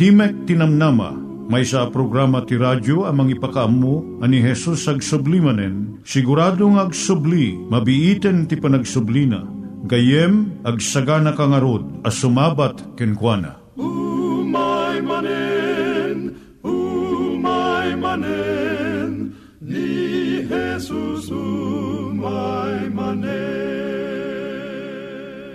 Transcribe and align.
Timek 0.00 0.48
Tinamnama, 0.48 1.12
may 1.52 1.60
sa 1.60 1.84
programa 1.92 2.40
ti 2.40 2.56
radyo 2.56 3.04
amang 3.04 3.36
ipakaamu 3.36 4.24
ani 4.24 4.40
Jesus 4.40 4.88
ag 4.88 5.04
sublimanen, 5.04 6.00
siguradong 6.08 6.80
ag 6.80 6.96
subli, 6.96 7.52
mabiiten 7.68 8.48
ti 8.48 8.56
panagsublina, 8.56 9.44
gayem 9.84 10.56
ag 10.64 10.80
sagana 10.80 11.36
kangarod 11.36 11.84
as 12.00 12.16
sumabat 12.16 12.80
kenkwana. 12.96 13.59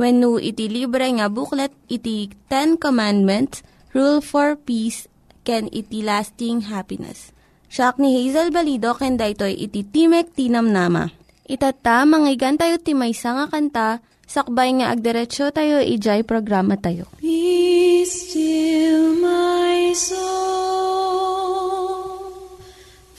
When 0.00 0.24
no 0.24 0.40
iti 0.40 0.72
libre 0.72 1.04
nga 1.12 1.28
booklet 1.28 1.72
iti 1.86 2.32
Ten 2.48 2.80
Commandments, 2.80 3.60
Rule 3.92 4.24
for 4.24 4.56
Peace, 4.56 5.04
can 5.44 5.68
iti 5.68 6.00
lasting 6.00 6.72
happiness. 6.72 7.34
Siya 7.72 7.96
ni 8.00 8.16
Hazel 8.20 8.52
Balido 8.52 8.92
ken 8.96 9.16
daytoy 9.16 9.56
iti 9.56 9.84
Timek 9.84 10.32
Tinam 10.36 10.72
Nama. 10.72 11.08
Itata 11.48 12.04
manggigan 12.08 12.56
tayo 12.56 12.78
timaysa 12.80 13.36
nga 13.36 13.46
kanta 13.48 14.00
sakbay 14.28 14.72
nga 14.80 14.92
agderetsyo 14.94 15.52
tayo 15.52 15.80
ijay 15.84 16.24
programa 16.24 16.76
tayo. 16.80 17.08
Be 17.20 18.04
still 18.08 19.20
my 19.20 19.92
soul, 19.92 20.22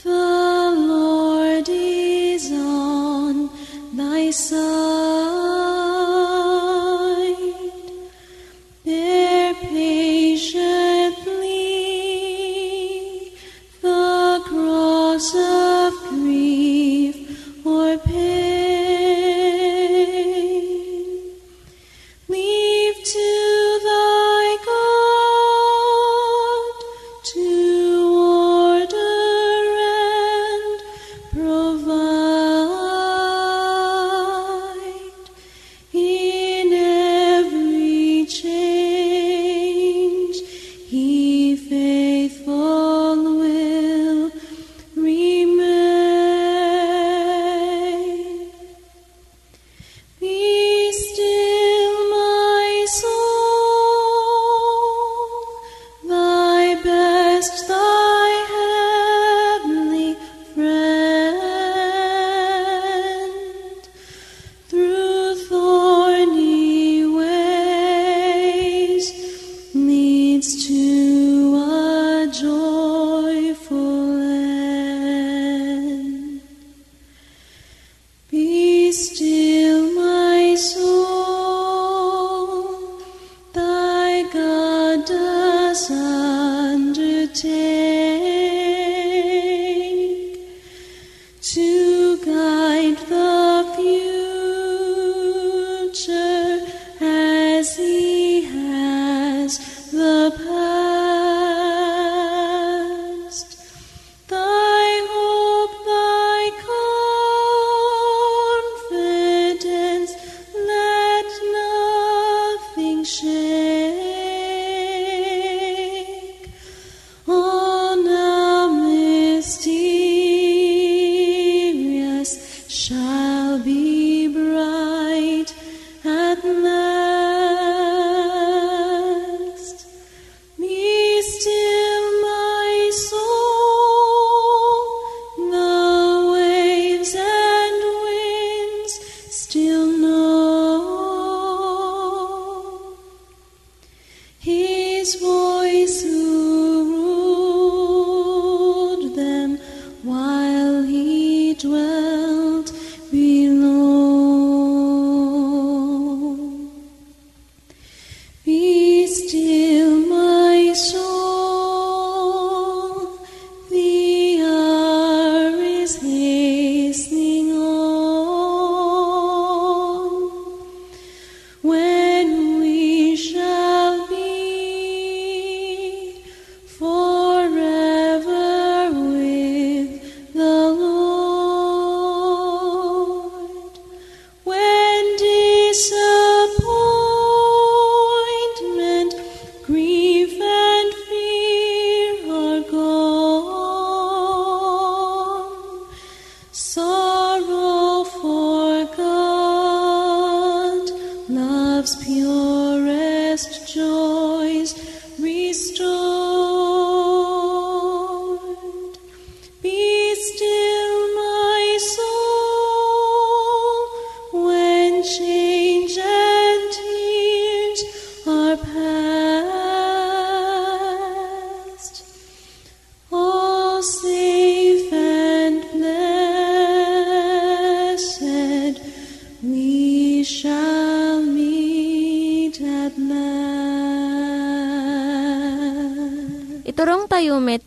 the 0.02 0.26
Lord 0.74 1.68
is 1.70 2.50
on 2.54 3.50
thy 3.94 4.34
side. 4.34 5.43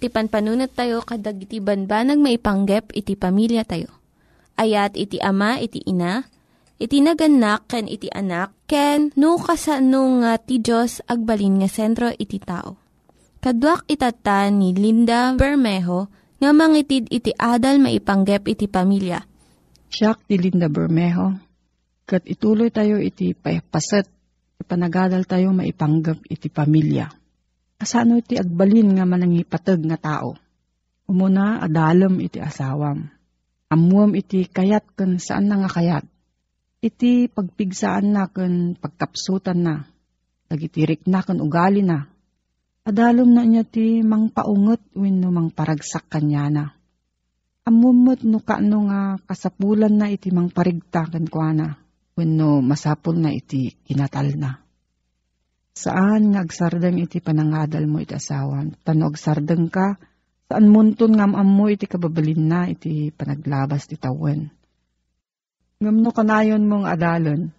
Tayo 0.07 0.23
met, 0.23 0.31
ti 0.31 0.39
panpanunat 0.47 0.71
tayo 0.71 0.97
kadag 1.03 1.37
iti 1.43 1.57
banbanag 1.59 2.19
maipanggep 2.19 2.95
iti 2.95 3.13
pamilya 3.19 3.63
tayo. 3.67 3.91
Ayat 4.55 4.95
iti 4.95 5.19
ama, 5.19 5.59
iti 5.59 5.83
ina, 5.83 6.23
iti 6.79 7.03
naganak, 7.03 7.67
ken 7.67 7.85
iti 7.85 8.09
anak, 8.09 8.55
ken 8.65 9.11
no, 9.19 9.37
kasano 9.37 10.23
nga 10.23 10.39
ti 10.39 10.63
Diyos 10.63 11.03
agbalin 11.05 11.59
nga 11.61 11.69
sentro 11.69 12.09
iti 12.15 12.39
tao. 12.39 12.79
Kaduak 13.43 13.85
itata 13.85 14.49
ni 14.49 14.73
Linda 14.73 15.35
Bermejo 15.37 16.09
nga 16.39 16.51
mangitid 16.55 17.07
iti 17.13 17.35
adal 17.37 17.77
maipanggep 17.77 18.47
iti 18.49 18.65
pamilya. 18.65 19.21
Siya 19.87 20.17
ti 20.17 20.35
Linda 20.41 20.67
Bermejo. 20.67 21.37
Kat 22.07 22.23
ituloy 22.23 22.71
tayo 22.71 23.03
iti 23.03 23.35
payapaset, 23.35 24.07
panagadal 24.63 25.27
tayo 25.27 25.51
maipanggap 25.51 26.23
iti 26.31 26.47
pamilya. 26.47 27.26
Asano 27.77 28.17
iti 28.17 28.33
agbalin 28.33 28.97
nga 28.97 29.05
manangipatag 29.05 29.85
nga 29.85 29.97
tao. 30.01 30.33
Umuna 31.05 31.61
adalam 31.61 32.17
iti 32.17 32.41
asawam. 32.41 33.05
Amuam 33.69 34.17
iti 34.17 34.49
kayat 34.49 34.97
kan 34.97 35.21
saan 35.21 35.45
na 35.45 35.61
nga 35.61 35.69
kayat. 35.69 36.05
Iti 36.81 37.29
pagpigsaan 37.29 38.17
na 38.17 38.25
kan 38.33 38.73
pagkapsutan 38.81 39.59
na. 39.61 39.85
Nagitirik 40.49 41.05
na 41.05 41.21
kan 41.21 41.37
ugali 41.37 41.85
na. 41.85 42.09
Adalom 42.87 43.29
na 43.29 43.45
niya 43.45 43.61
ti 43.67 44.01
mang 44.01 44.33
paungot 44.33 44.81
wenno 44.97 45.29
mang 45.29 45.53
paragsak 45.53 46.09
kanya 46.09 46.49
na. 46.49 46.65
Amumot 47.67 48.23
no 48.23 48.39
kaano 48.39 48.87
nga 48.89 49.01
kasapulan 49.27 49.91
na 49.93 50.07
iti 50.09 50.33
mang 50.33 50.49
parigta 50.49 51.05
kan 51.05 51.27
kuana. 51.29 51.77
Wenno 52.17 52.63
masapul 52.65 53.21
na 53.21 53.29
iti 53.29 53.75
kinatal 53.85 54.33
na. 54.39 54.66
Saan 55.77 56.33
nga 56.33 56.41
agsardeng 56.41 56.97
iti 56.97 57.21
panangadal 57.21 57.85
mo 57.85 58.01
iti 58.01 58.17
asawan? 58.17 58.73
Tano 58.81 59.13
agsardeng 59.13 59.69
ka, 59.69 59.93
saan 60.49 60.73
munton 60.73 61.13
ngam 61.13 61.37
mo 61.37 61.69
iti 61.69 61.85
kababalin 61.85 62.49
na 62.49 62.65
iti 62.65 63.13
panaglabas 63.13 63.85
ti 63.85 63.93
tawen. 63.93 64.49
Ngam 65.77 65.97
no 66.01 66.09
kanayon 66.09 66.65
mong 66.65 66.89
adalon, 66.89 67.53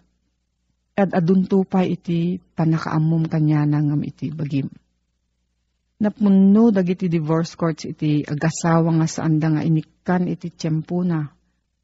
at 0.99 1.15
aduntupay 1.15 1.95
iti 1.95 2.43
panakaamom 2.59 3.23
kanya 3.31 3.63
na 3.63 3.79
iti 4.03 4.35
bagim. 4.35 4.67
Napunno 6.03 6.75
dagiti 6.75 7.07
divorce 7.07 7.55
courts 7.55 7.87
iti 7.87 8.27
agasawa 8.27 8.99
nga 8.99 9.07
saan 9.07 9.39
da 9.39 9.47
nga 9.47 9.63
inikan 9.63 10.27
iti 10.27 10.51
tiyempo 10.51 11.07
na, 11.07 11.23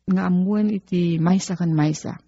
nga 0.04 0.22
amuan 0.28 0.68
iti 0.68 1.16
maysa 1.16 1.56
kan 1.56 1.72
maysa 1.72 2.20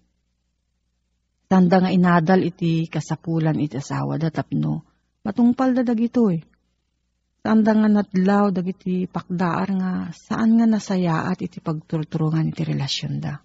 Tanda 1.48 1.80
nga 1.80 1.88
inadal 1.88 2.44
iti 2.44 2.84
kasapulan 2.92 3.56
iti 3.56 3.80
asawa 3.80 4.20
da 4.20 4.28
tapno. 4.28 4.84
Matungpal 5.24 5.72
da 5.72 5.80
dagito 5.80 6.28
eh. 6.28 6.44
Tanda 7.40 7.72
nga 7.72 7.88
natlaw 7.88 8.52
dagiti 8.52 9.08
pakdaar 9.08 9.68
nga 9.80 9.92
saan 10.12 10.60
nga 10.60 10.68
nasayaat 10.68 11.40
iti 11.40 11.64
pagturturungan 11.64 12.52
iti 12.52 12.68
relasyon 12.68 13.14
da. 13.24 13.40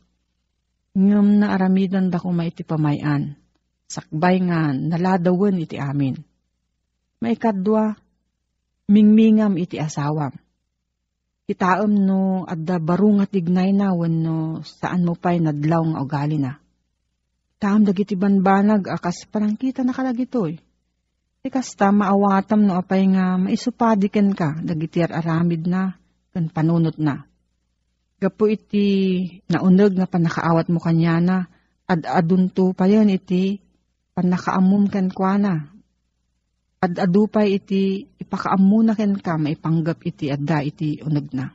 Ngam 0.99 1.39
na 1.39 1.55
aramidan 1.55 2.11
da 2.11 2.19
kuma 2.19 2.43
iti 2.43 2.67
pamayan. 2.67 3.39
Sakbay 3.87 4.51
nga 4.51 4.75
naladawan 4.75 5.63
iti 5.63 5.79
amin. 5.79 6.19
Maikadwa, 7.23 7.95
mingmingam 8.91 9.55
iti 9.55 9.79
asawam. 9.79 10.35
Itaam 11.47 12.03
no 12.03 12.43
adda 12.43 12.83
barungat 12.83 13.31
ignay 13.31 13.71
na 13.71 13.95
no 13.95 14.59
saan 14.59 15.07
mo 15.07 15.15
pa'y 15.15 15.39
nadlaw 15.39 15.87
nga 15.87 16.03
ugali 16.03 16.35
na 16.35 16.62
Taam 17.63 17.87
dagiti 17.87 18.19
banbanag 18.19 18.91
akas 18.91 19.23
parang 19.31 19.55
kita 19.55 19.87
nakalagito 19.87 20.51
eh. 20.51 20.59
Ikas 21.47 21.79
ta 21.79 21.95
maawatam 21.95 22.67
no 22.67 22.75
apay 22.75 23.07
nga 23.07 23.39
maisupadiken 23.39 24.35
ka 24.35 24.59
dagiti 24.59 24.99
aramid 24.99 25.63
na 25.71 25.95
kan 26.35 26.51
panunot 26.51 26.99
na. 26.99 27.23
Gapo 28.19 28.51
iti 28.51 29.23
naunag 29.47 29.95
nga 29.95 30.11
panakaawat 30.11 30.67
mo 30.67 30.83
kanya 30.83 31.23
na 31.23 31.37
ad 31.87 32.03
adunto 32.03 32.75
pa 32.75 32.83
yan 32.83 33.07
iti 33.07 33.63
panakaamum 34.11 34.91
kan 34.91 35.07
kwa 35.07 35.39
na. 35.39 35.53
Ad 36.83 36.99
adupay 36.99 37.63
iti 37.63 38.11
ipakaamuna 38.19 38.91
ken 38.91 39.15
ka 39.23 39.39
maipanggap 39.39 40.03
iti 40.03 40.27
adda 40.27 40.67
iti 40.67 40.99
unag 40.99 41.31
na. 41.31 41.47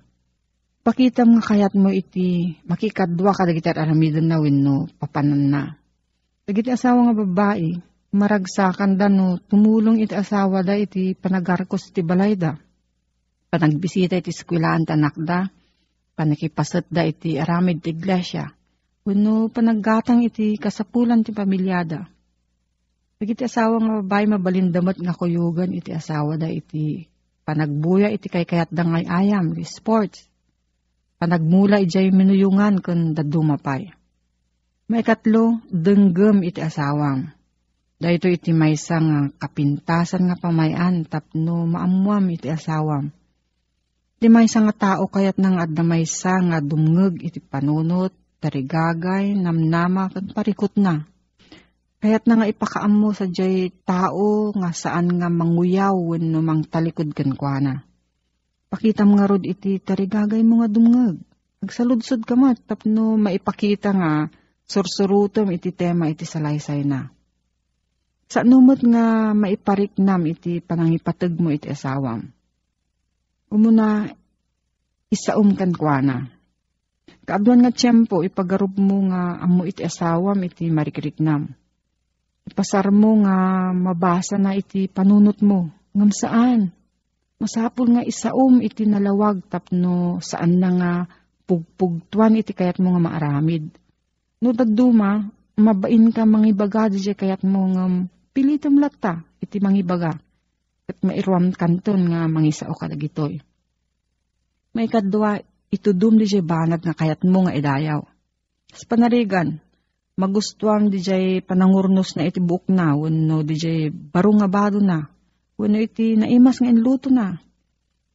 Pakitam 0.81 1.37
nga 1.37 1.53
kayat 1.53 1.77
mo 1.77 1.93
iti 1.93 2.57
makikadwa 2.65 3.37
ka 3.37 3.45
dagiti 3.45 3.69
aramidan 3.69 4.25
na 4.25 4.41
wenno 4.41 4.89
papanan 4.97 5.45
na 5.53 5.78
Dagiti 6.49 6.73
asawa 6.73 7.13
nga 7.13 7.29
babae, 7.29 7.77
maragsakan 8.17 8.97
da 8.97 9.13
no, 9.13 9.37
tumulong 9.37 10.01
iti 10.01 10.17
asawa 10.17 10.65
da 10.65 10.81
iti 10.81 11.13
panagarkos 11.13 11.93
iti 11.93 12.01
balay 12.01 12.41
da. 12.41 12.57
Panagbisita 13.53 14.17
iti 14.17 14.33
skwilaan 14.33 14.89
tanak 14.89 15.13
da, 15.21 15.45
panakipasat 16.17 16.89
da 16.89 17.05
iti 17.05 17.37
aramid 17.37 17.85
ti 17.85 17.93
iglesia, 17.93 18.49
kuno 19.05 19.53
panaggatang 19.53 20.25
iti 20.25 20.57
kasapulan 20.57 21.21
ti 21.21 21.37
pamilyada. 21.37 22.09
Dagiti 23.21 23.45
asawa 23.45 23.77
nga 23.85 23.93
babae 24.01 24.25
mabalindamat 24.33 25.05
nga 25.05 25.13
kuyugan 25.13 25.77
iti 25.77 25.93
asawa 25.93 26.41
da 26.41 26.49
iti 26.49 27.05
panagbuya 27.45 28.09
iti 28.09 28.33
kay 28.33 28.49
kayat 28.49 28.73
da 28.73 28.89
ngay 28.89 29.05
ayam, 29.05 29.53
sports. 29.69 30.25
Panagmula 31.21 31.77
ijay 31.85 32.09
minuyungan 32.09 32.81
kun 32.81 33.13
dadumapay 33.13 33.98
may 34.89 35.05
katlo, 35.05 35.61
denggem 35.69 36.41
iti 36.41 36.65
asawam. 36.65 37.29
Dahito 38.01 38.25
iti 38.31 38.57
maysa 38.57 38.97
nga 39.05 39.21
kapintasan 39.37 40.33
nga 40.33 40.37
pamayan 40.41 41.05
tapno 41.05 41.69
maamuam 41.69 42.25
iti 42.33 42.49
asawam. 42.49 43.13
Iti 44.17 44.33
maysa 44.33 44.65
nga 44.65 44.75
tao 44.75 45.05
kayat 45.13 45.37
nang 45.37 45.61
adna 45.61 45.85
maysa 45.85 46.41
nga 46.41 46.59
dumngeg 46.65 47.21
iti 47.21 47.37
panunot, 47.37 48.17
tarigagay, 48.41 49.37
namnama, 49.37 50.09
kan 50.09 50.33
parikot 50.33 50.73
na. 50.81 51.05
Kayat 51.99 52.31
na 52.31 52.41
nga 52.41 52.47
ipakaam 52.47 53.11
sa 53.13 53.27
jay 53.27 53.75
tao 53.85 54.55
nga 54.55 54.71
saan 54.71 55.19
nga 55.19 55.29
manguyaw 55.29 56.17
no 56.23 56.39
mang 56.41 56.63
talikod 56.65 57.11
kan 57.13 57.35
kwa 57.35 57.59
na. 57.59 57.75
Pakita 58.71 59.03
nga 59.05 59.27
rod 59.27 59.43
iti 59.43 59.83
tarigagay 59.83 60.47
mo 60.47 60.63
nga 60.63 60.71
dumngeg. 60.71 61.19
Agsaludsod 61.59 62.23
ka 62.23 62.39
mat 62.39 62.63
tapno 62.63 63.19
maipakita 63.19 63.91
nga 63.91 64.13
sursurutom 64.69 65.49
iti 65.57 65.73
tema 65.73 66.13
iti 66.13 66.29
salaysay 66.29 66.85
na. 66.85 67.09
Sa 68.29 68.45
numot 68.45 68.85
nga 68.85 69.33
maipariknam 69.33 70.29
iti 70.29 70.61
panangipatag 70.61 71.33
mo 71.41 71.49
iti 71.49 71.73
asawam. 71.73 72.29
Umuna, 73.49 74.05
isaum 75.09 75.57
kan 75.57 75.73
kwa 75.73 76.05
na. 76.05 76.17
Kaaduan 77.25 77.65
nga 77.65 77.73
tiyempo, 77.73 78.21
ipagarup 78.21 78.77
mo 78.77 79.09
nga 79.09 79.41
amo 79.41 79.65
iti 79.65 79.81
asawam 79.81 80.37
iti 80.45 80.69
marikiriknam. 80.69 81.49
Ipasar 82.45 82.93
mo 82.93 83.25
nga 83.25 83.37
mabasa 83.73 84.37
na 84.37 84.53
iti 84.53 84.85
panunot 84.93 85.41
mo. 85.41 85.73
Ngam 85.97 86.13
saan? 86.13 86.61
Masapul 87.41 87.97
nga 87.97 88.05
isaum 88.05 88.61
iti 88.61 88.85
nalawag 88.85 89.41
tapno 89.49 90.21
saan 90.21 90.61
na 90.61 90.71
nga 90.77 90.93
pugpugtuan 91.49 92.37
iti 92.37 92.53
kayat 92.53 92.77
mo 92.77 92.93
nga 92.93 93.09
maaramid 93.09 93.73
No 94.39 94.55
dagduma, 94.55 95.27
mabain 95.59 96.15
ka 96.15 96.23
mangibaga 96.23 96.87
di 96.87 97.03
kayat 97.03 97.43
mo 97.43 97.67
nga 97.75 97.85
pilitam 98.31 98.79
lata 98.79 99.27
iti 99.43 99.59
mangibaga. 99.59 100.15
At 100.89 101.05
mairuam 101.05 101.53
kanton 101.53 102.09
nga 102.09 102.25
mangisao 102.31 102.73
ka 102.73 102.89
dagitoy. 102.89 103.43
May 104.73 104.89
kadwa, 104.89 105.37
itudum 105.69 106.17
di 106.17 106.25
banat 106.41 106.81
nga 106.81 106.95
kayat 106.97 107.27
mo 107.29 107.45
nga 107.45 107.53
idayaw. 107.53 108.01
Sa 108.73 108.85
panarigan, 108.89 109.61
magustuam 110.17 110.89
di 110.89 111.03
panangurnos 111.45 112.17
na 112.17 112.25
iti 112.25 112.41
buok 112.41 112.73
na, 112.73 112.97
wano 112.97 113.45
di 113.45 113.59
baro 113.91 114.33
nga 114.39 114.49
bado 114.49 114.81
na, 114.81 115.09
wano 115.61 115.77
iti 115.77 116.17
naimas 116.17 116.63
nga 116.63 116.73
inluto 116.73 117.13
na. 117.13 117.37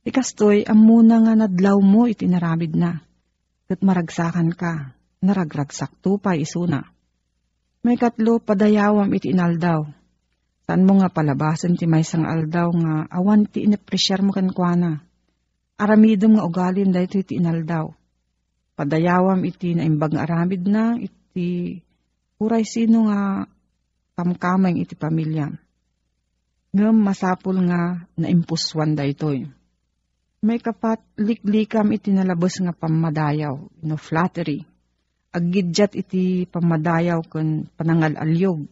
Ikastoy, 0.04 0.66
amuna 0.66 1.24
nga 1.24 1.34
nadlaw 1.46 1.78
mo 1.80 2.10
iti 2.10 2.26
naramid 2.26 2.74
na. 2.76 3.00
Kat 3.70 3.80
maragsakan 3.80 4.52
ka, 4.52 4.98
naragragsak 5.24 6.04
tupay 6.04 6.44
isuna. 6.44 6.84
May 7.84 7.96
katlo 7.96 8.44
padayawam 8.44 9.08
iti 9.16 9.32
inaldaw. 9.32 9.88
Saan 10.64 10.88
mo 10.88 11.00
nga 11.00 11.12
palabasan 11.12 11.76
ti 11.76 11.84
may 11.88 12.04
sang 12.08 12.24
aldaw 12.24 12.72
nga 12.72 12.94
awan 13.12 13.48
ti 13.48 13.68
inapresyar 13.68 14.24
mo 14.24 14.32
kan 14.32 14.52
kuana. 14.52 15.04
Aramidom 15.80 16.40
nga 16.40 16.48
ugalin 16.48 16.92
dahito 16.92 17.20
iti 17.20 17.40
inaldaw. 17.40 17.92
Padayawam 18.76 19.44
iti 19.44 19.76
naimbag 19.76 20.16
nga 20.16 20.24
aramid 20.24 20.64
na 20.64 20.96
iti 20.96 21.80
uray 22.40 22.64
sino 22.64 23.12
nga 23.12 23.44
kamkamay 24.16 24.80
iti 24.80 24.96
pamilya. 24.96 25.52
Ngam 26.74 26.96
masapul 27.04 27.60
nga 27.68 28.08
naimpuswan 28.16 28.96
da 28.96 29.04
itoy. 29.04 29.44
May 30.44 30.60
kapat 30.60 31.04
liklikam 31.20 31.92
iti 31.92 32.12
nalabos 32.12 32.60
nga 32.60 32.76
pamadayaw, 32.76 33.56
no 33.84 33.96
flattery 33.96 34.73
agidyat 35.34 35.98
iti 35.98 36.46
pamadayaw 36.46 37.26
kun 37.26 37.66
panangal 37.74 38.14
alyog. 38.14 38.70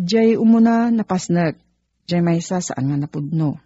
Diyay 0.00 0.40
umuna 0.40 0.88
napasnag, 0.88 1.60
diyay 2.08 2.24
maysa 2.24 2.64
saan 2.64 2.88
nga 2.88 2.96
napudno. 2.96 3.60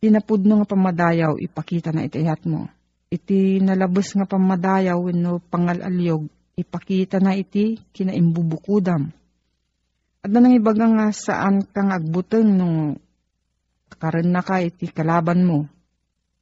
Tinapudno 0.00 0.58
nga 0.58 0.66
pamadayaw, 0.72 1.36
ipakita 1.38 1.92
na 1.92 2.08
itayat 2.08 2.42
mo. 2.48 2.66
Iti 3.12 3.60
nalabas 3.60 4.16
nga 4.16 4.24
pamadayaw, 4.24 4.98
no 5.12 5.38
pangalalyog, 5.38 6.26
ipakita 6.56 7.20
na 7.20 7.36
iti 7.36 7.76
kinaimbubukudam. 7.92 9.12
At 10.22 10.30
nang 10.32 10.54
ibaga 10.54 10.88
nga 10.88 11.06
saan 11.12 11.66
kang 11.68 11.92
agbuteng 11.92 12.56
no 12.56 12.96
karan 14.00 14.32
na 14.32 14.40
ka 14.40 14.62
iti 14.62 14.88
kalaban 14.88 15.44
mo. 15.44 15.68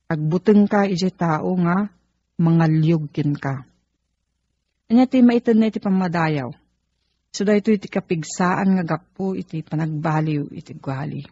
Agbuteng 0.06 0.70
ka 0.70 0.86
iti 0.86 1.10
tao 1.12 1.52
nga 1.58 1.88
mangalyog 2.40 3.10
kin 3.12 3.34
ka. 3.36 3.69
Anya 4.90 5.06
ti 5.06 5.22
maitan 5.22 5.62
na 5.62 5.70
iti 5.70 5.78
pamadayaw. 5.78 6.50
So 7.30 7.46
da 7.46 7.54
ito 7.54 7.70
iti 7.70 7.86
kapigsaan 7.86 8.74
nga 8.74 8.82
gapo 8.82 9.38
iti 9.38 9.62
panagbaliw 9.62 10.50
iti 10.50 10.74
gwali. 10.74 11.22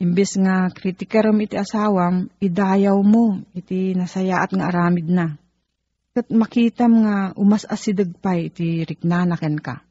Imbes 0.00 0.40
nga 0.40 0.72
kritikaram 0.72 1.36
iti 1.44 1.60
asawam, 1.60 2.32
idayaw 2.40 2.96
mo, 3.04 3.44
iti 3.52 3.92
nasayaat 3.92 4.56
nga 4.56 4.72
aramid 4.72 5.08
na. 5.12 5.36
Kat 6.16 6.32
makitam 6.32 7.04
nga 7.04 7.16
umas 7.36 7.68
asidag 7.68 8.16
pa 8.16 8.32
iti 8.36 8.84
riknanaken 8.88 9.56
ka. 9.60 9.84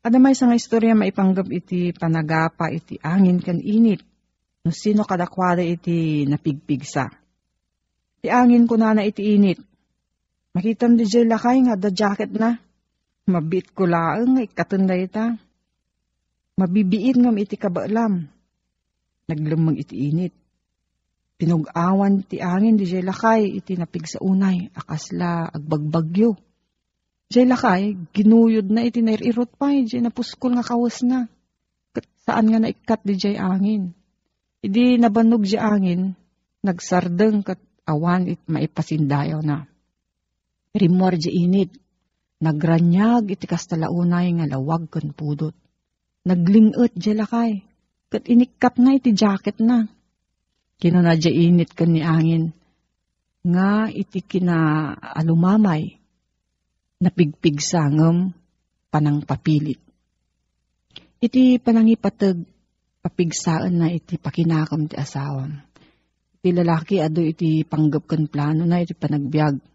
Adamay 0.00 0.32
sa 0.32 0.48
nga 0.48 0.56
istorya 0.56 0.96
maipanggap 0.96 1.52
iti 1.52 1.92
panagapa 1.92 2.72
iti 2.72 2.96
angin 3.04 3.36
kan 3.38 3.60
init. 3.60 4.00
No 4.64 4.72
sino 4.72 5.04
kadakwada 5.04 5.60
iti 5.60 6.24
napigpigsa. 6.24 7.12
Iti 8.20 8.28
angin 8.32 8.64
ko 8.64 8.80
na 8.80 8.96
na 8.96 9.04
iti 9.04 9.36
init. 9.36 9.60
Makitam 10.52 11.00
di 11.00 11.04
jay 11.08 11.24
lakay 11.24 11.64
nga 11.64 11.80
da 11.80 11.88
jacket 11.88 12.32
na. 12.36 12.60
Mabit 13.28 13.72
ko 13.72 13.88
laang 13.88 14.36
nga 14.36 14.42
ikatanda 14.44 14.94
ita. 14.98 15.36
Mabibiit 16.60 17.16
ngam 17.16 17.36
iti 17.40 17.56
kabaalam 17.56 18.28
naglamang 19.32 19.80
iti 19.80 20.12
init. 20.12 20.34
Pinug-awan 21.40 22.22
ti 22.22 22.38
angin 22.38 22.78
di 22.78 22.86
jay 22.86 23.02
lakay 23.02 23.58
iti 23.58 23.74
napig 23.74 24.06
sa 24.06 24.22
unay, 24.22 24.70
akasla 24.76 25.50
agbagbagyo. 25.50 26.38
Jay 27.32 27.48
lakay, 27.48 27.96
ginuyod 28.12 28.68
na 28.68 28.84
iti 28.84 29.00
nairirot 29.00 29.50
pa, 29.56 29.72
jay 29.72 30.04
napuskol 30.04 30.54
nga 30.54 30.62
kawas 30.66 31.02
na. 31.02 31.26
Saan 32.22 32.52
nga 32.52 32.62
naikat 32.62 33.00
di 33.02 33.14
jay 33.18 33.34
angin. 33.34 33.90
Idi 34.62 35.00
nabanog 35.00 35.42
jay 35.42 35.58
angin, 35.58 36.14
nagsardeng 36.62 37.42
kat 37.42 37.58
awan 37.88 38.30
it 38.30 38.38
maipasindayaw 38.46 39.42
na. 39.42 39.66
Rimor 40.72 41.20
jay 41.20 41.44
init, 41.44 41.70
nagranyag 42.40 43.28
iti 43.28 43.44
kastalaunay 43.44 44.32
nga 44.40 44.46
lawag 44.48 44.88
kan 44.88 45.12
pudot. 45.12 45.52
Naglingot 46.24 46.96
jay 46.96 47.12
lakay, 47.12 47.66
Kat 48.12 48.28
inikat 48.28 48.76
na 48.76 48.92
iti 48.92 49.16
jacket 49.16 49.56
na. 49.64 49.88
Kino 50.76 51.00
na 51.00 51.16
init 51.16 51.72
kan 51.72 51.88
ni 51.88 52.04
angin. 52.04 52.52
Nga 53.40 53.88
iti 53.88 54.20
kina 54.20 54.92
alumamay. 54.92 55.96
Napigpig 57.00 57.64
sangam 57.64 58.36
panang 58.92 59.24
papilit. 59.24 59.80
Iti 61.24 61.56
panangipatag 61.56 62.36
papigsaan 63.00 63.80
na 63.80 63.88
iti 63.88 64.20
pakinakam 64.20 64.84
ti 64.84 65.00
asawam. 65.00 65.56
Iti 66.36 66.52
lalaki 66.52 67.00
ado 67.00 67.24
iti 67.24 67.64
panggap 67.64 68.04
kan 68.04 68.28
plano 68.28 68.68
na 68.68 68.84
iti 68.84 68.92
panagbiag. 68.92 69.71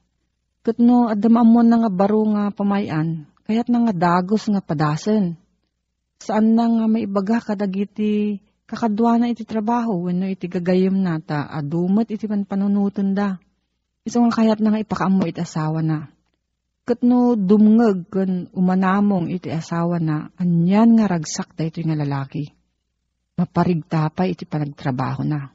Kat 0.68 0.84
no 0.84 1.08
adamamon 1.08 1.64
na 1.64 1.88
nga 1.88 1.92
baro 1.92 2.28
nga 2.36 2.52
pamayan, 2.52 3.24
kayat 3.48 3.72
na 3.72 3.88
nga 3.88 3.94
dagos 3.96 4.52
nga 4.52 4.60
padasen 4.60 5.40
saan 6.20 6.58
na 6.58 6.66
nga 6.68 6.86
maibaga 6.92 7.40
kadagiti 7.40 8.42
kakadwa 8.68 9.16
na 9.22 9.32
iti 9.32 9.48
trabaho 9.48 10.10
wenno 10.10 10.28
iti 10.28 10.52
gagayem 10.52 11.00
na 11.00 11.24
ta 11.24 11.48
adumat 11.48 12.12
iti 12.12 12.28
panpanunutan 12.28 13.16
da. 13.16 13.40
Iso 14.04 14.20
nga 14.20 14.44
kayat 14.44 14.60
na 14.60 14.76
nga 14.76 14.84
ipakaamo 14.84 15.24
iti 15.24 15.40
asawa 15.40 15.80
na. 15.80 16.12
Kat 16.88 17.04
no 17.04 17.36
dumngeg 17.36 18.12
kun 18.12 18.52
umanamong 18.52 19.32
iti 19.32 19.52
asawa 19.52 20.00
na, 20.00 20.32
anyan 20.40 21.00
nga 21.00 21.08
ragsak 21.08 21.56
da 21.56 21.68
ito 21.68 21.80
nga 21.84 21.96
lalaki. 21.96 22.48
Maparigta 23.40 24.12
pa 24.12 24.24
iti 24.28 24.44
panagtrabaho 24.44 25.24
na. 25.24 25.48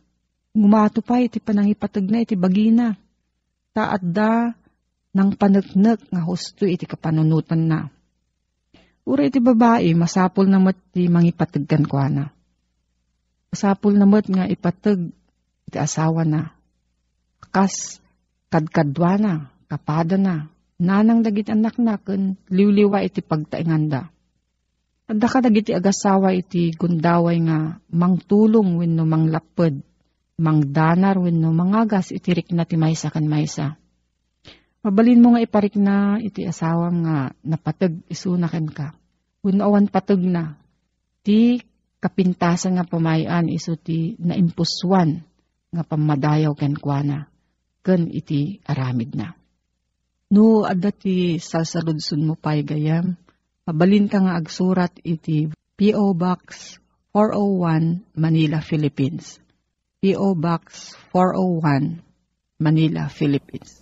Ngumato 0.53 1.05
pa 1.05 1.21
iti 1.21 1.41
panangipatag 1.41 2.05
na 2.09 2.25
iti 2.25 2.37
bagina. 2.37 2.93
Taat 3.73 4.05
da 4.05 4.53
nang 5.13 5.37
panagnak 5.37 6.01
nga 6.09 6.23
husto 6.25 6.65
iti 6.65 6.89
kapanunutan 6.89 7.69
na 7.69 7.93
Ura 9.03 9.27
iti 9.27 9.43
babae, 9.43 9.99
masapol 9.99 10.47
na 10.47 10.63
mat 10.63 10.79
ti 10.95 11.11
mangipatagkan 11.11 11.91
ko 11.91 11.99
na. 12.07 12.31
Masapol 13.51 13.99
na 13.99 14.07
mat 14.07 14.31
nga 14.31 14.47
ipatag 14.47 15.11
iti 15.67 15.79
asawa 15.79 16.23
na. 16.23 16.55
Kas 17.51 17.99
kadkadwa 18.47 19.19
na, 19.19 19.33
kapada 19.67 20.15
na, 20.15 20.47
nanang 20.79 21.27
dagit 21.27 21.51
anak 21.51 21.83
na, 21.83 21.99
kun 21.99 22.39
liwliwa 22.47 23.03
iti 23.03 23.27
pagtainganda. 23.27 24.07
Adda 25.11 25.27
ka 25.27 25.43
dagiti 25.43 25.75
agasawa 25.75 26.31
iti 26.31 26.71
gundaway 26.71 27.43
nga 27.43 27.83
mangtulong 27.91 28.79
wenno 28.79 29.03
manglapad, 29.03 29.83
mangdanar 30.39 31.19
wenno 31.19 31.51
mangagas 31.51 32.15
iti 32.15 32.31
rikna 32.39 32.63
ti 32.71 32.79
maysa 32.79 33.11
kan 33.11 33.27
maysa. 33.27 33.82
Mabalin 34.83 35.23
mo 35.23 35.29
nga 35.35 35.45
iparik 35.47 35.79
na 35.79 36.19
iti 36.19 36.43
asawam 36.43 37.07
nga 37.07 37.31
napatag 37.47 38.03
isunakan 38.11 38.67
ka. 38.67 38.99
Unawan 39.47 39.87
patag 39.87 40.19
na. 40.19 40.59
Ti 41.23 41.63
kapintasan 42.03 42.75
nga 42.75 42.83
pamayan 42.83 43.47
iso 43.47 43.79
ti 43.79 44.19
naimpuswan 44.19 45.23
nga 45.71 45.83
pamadayaw 45.87 46.51
ken 46.59 46.75
kuana. 46.75 47.31
Ken 47.87 48.11
iti 48.11 48.59
aramid 48.67 49.15
na. 49.15 49.39
No, 50.35 50.67
adda 50.67 50.91
ti 50.91 51.39
salsaludsun 51.39 52.27
mo 52.27 52.35
pay 52.35 52.67
gayam. 52.67 53.15
Mabalin 53.63 54.11
ka 54.11 54.19
nga 54.19 54.35
agsurat 54.35 54.91
iti 55.07 55.47
P.O. 55.79 56.19
Box 56.19 56.75
401 57.15 58.19
Manila, 58.19 58.59
Philippines. 58.59 59.39
P.O. 60.03 60.35
Box 60.35 60.99
401 61.15 62.03
Manila, 62.59 63.07
Philippines. 63.07 63.82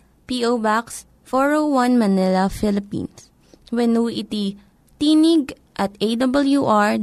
P.O. 0.27 0.57
Box 0.59 1.05
401 1.25 1.95
Manila, 1.95 2.51
Philippines. 2.51 3.31
When 3.71 3.95
iti 4.11 4.59
tinig 4.99 5.55
at 5.79 5.95
awr.org. 5.97 7.01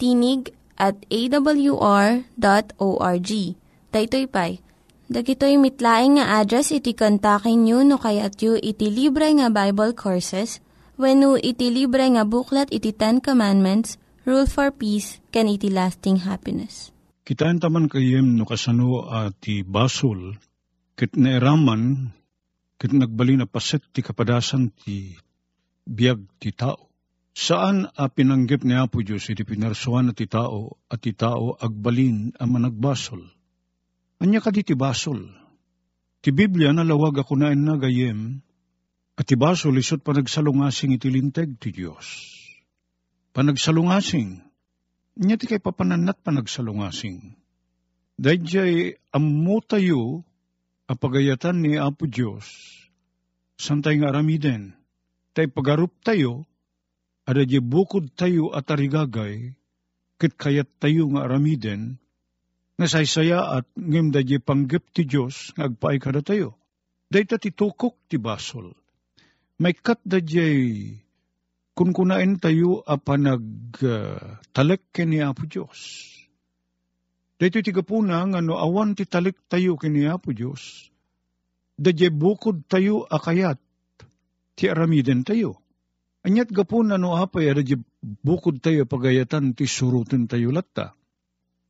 Tinig 0.00 0.42
at 0.74 0.96
awr.org. 1.06 2.24
Daytoy 3.90 4.26
pay. 4.30 4.52
Dagitoy 5.10 5.58
mitlaing 5.58 6.22
nga 6.22 6.38
address 6.38 6.70
iti 6.70 6.94
kontakin 6.94 7.66
nyo 7.66 7.82
no 7.82 7.98
kayat 7.98 8.38
yu 8.38 8.54
iti 8.54 8.86
libre 8.94 9.26
nga 9.34 9.50
Bible 9.50 9.90
Courses 9.90 10.62
when 10.94 11.26
iti 11.42 11.66
libre 11.66 12.06
nga 12.14 12.22
buklat 12.22 12.70
iti 12.70 12.94
Ten 12.94 13.18
Commandments, 13.18 13.98
Rule 14.22 14.46
for 14.46 14.70
Peace, 14.70 15.18
can 15.34 15.50
iti 15.50 15.66
lasting 15.66 16.22
happiness. 16.22 16.94
Kitaan 17.26 17.58
taman 17.58 17.90
kayem 17.90 18.38
no 18.38 18.46
kasano 18.46 19.10
ati 19.10 19.66
basol 19.66 20.38
Kit 21.00 21.16
nairaman, 21.16 22.12
kit 22.76 22.92
nagbali 22.92 23.40
na 23.40 23.48
paset 23.48 23.80
ti 23.88 24.04
kapadasan 24.04 24.68
ti 24.68 25.16
biyag 25.88 26.20
ti 26.36 26.52
tao. 26.52 26.92
Saan 27.32 27.88
a 27.96 28.12
pinanggip 28.12 28.60
ni 28.68 28.76
Apo 28.76 29.00
Diyos 29.00 29.24
iti 29.32 29.40
pinarsuan 29.40 30.12
ti 30.12 30.28
tao 30.28 30.76
at 30.92 31.00
ti 31.00 31.16
tao 31.16 31.56
agbalin 31.56 32.36
ang 32.36 32.52
managbasol. 32.52 33.24
Anya 34.20 34.44
ka 34.44 34.52
di 34.52 34.60
ti 34.60 34.76
basol. 34.76 35.24
Ti 36.20 36.36
Biblia 36.36 36.68
nalawag 36.76 37.16
ako 37.16 37.32
na 37.32 37.56
na 37.56 37.80
gayem, 37.80 38.44
at 39.16 39.24
ti 39.24 39.40
basol 39.40 39.80
isot 39.80 40.04
panagsalungasing 40.04 41.00
iti 41.00 41.08
linteg 41.08 41.56
ti 41.56 41.72
Diyos. 41.72 42.28
Panagsalungasing, 43.32 44.36
nya 45.16 45.40
ti 45.40 45.48
kay 45.48 45.64
papananat 45.64 46.20
panagsalungasing. 46.20 47.40
Dahil 48.20 49.00
ammo 49.16 49.64
tayo 49.64 50.28
apagayatan 50.90 51.62
ni 51.62 51.78
Apo 51.78 52.10
Diyos, 52.10 52.50
santay 53.54 54.02
nga 54.02 54.10
aramiden, 54.10 54.74
tay 55.30 55.46
pagarup 55.46 55.94
tayo, 56.02 56.50
ada 57.22 57.46
bukod 57.62 58.10
tayo 58.18 58.50
at 58.50 58.66
arigagay, 58.74 59.54
kit 60.18 60.34
kayat 60.34 60.66
tayo 60.82 61.06
nga 61.14 61.30
aramiden, 61.30 62.02
nga 62.74 62.90
saysaya 62.90 63.60
at 63.60 63.70
ngem 63.78 64.10
da 64.10 64.26
di 64.26 64.42
panggap 64.42 64.90
ti 64.90 65.06
Diyos 65.06 65.54
nga 65.54 65.70
agpaay 65.70 66.02
kada 66.02 66.26
tayo. 66.26 66.58
Dahita 67.06 67.38
ti 67.38 67.54
tukok 67.54 68.08
ti 68.10 68.18
basol. 68.18 68.74
May 69.60 69.76
kat 69.76 70.00
da 70.02 70.18
di 70.18 70.96
kun 71.76 71.92
kunain 71.92 72.40
tayo 72.40 72.80
apa 72.88 73.20
nag 73.20 73.44
uh, 73.84 74.40
talek 74.56 74.90
kini 74.96 75.20
Apo 75.20 75.44
Diyos. 75.44 76.08
Dahito 77.40 77.64
ti 77.64 77.72
kapuna 77.72 78.20
nga 78.28 78.44
no 78.44 78.60
awan 78.60 78.92
ti 78.92 79.08
talek 79.08 79.48
tayo 79.48 79.80
kini 79.80 80.04
Apo 80.04 80.36
Diyos. 80.36 80.92
Da 81.80 81.88
di 81.88 82.04
bukod 82.12 82.68
tayo 82.68 83.08
akayat 83.08 83.56
ti 84.52 84.68
aramiden 84.68 85.24
tayo. 85.24 85.56
Anyat 86.20 86.52
gapuna 86.52 87.00
no 87.00 87.16
apay 87.16 87.48
di 87.64 87.80
bukod 88.20 88.60
tayo 88.60 88.84
pagayatan 88.84 89.56
ti 89.56 89.64
surutin 89.64 90.28
tayo 90.28 90.52
latta. 90.52 90.92